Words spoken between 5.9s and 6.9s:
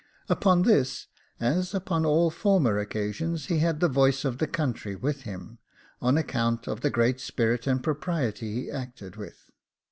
on account of the